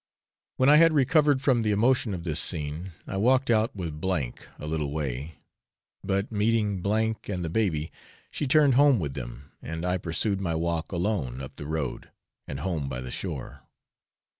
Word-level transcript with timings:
When 0.57 0.67
I 0.67 0.77
had 0.77 0.93
recovered 0.93 1.43
from 1.43 1.61
the 1.61 1.69
emotion 1.69 2.15
of 2.15 2.23
this 2.23 2.39
scene, 2.39 2.93
I 3.05 3.17
walked 3.17 3.51
out 3.51 3.75
with 3.75 4.03
S 4.03 4.33
a 4.57 4.65
little 4.65 4.89
way, 4.89 5.37
but 6.03 6.31
meeting 6.31 6.81
M 6.83 7.13
and 7.29 7.45
the 7.45 7.51
baby, 7.51 7.91
she 8.31 8.47
turned 8.47 8.73
home 8.73 8.99
with 8.99 9.13
them, 9.13 9.51
and 9.61 9.85
I 9.85 9.99
pursued 9.99 10.41
my 10.41 10.55
walk 10.55 10.91
alone 10.91 11.39
up 11.39 11.55
the 11.55 11.67
road, 11.67 12.09
and 12.47 12.61
home 12.61 12.89
by 12.89 12.99
the 12.99 13.11
shore. 13.11 13.61